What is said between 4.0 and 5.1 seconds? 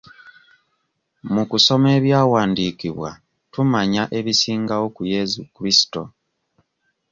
ebisingawo ku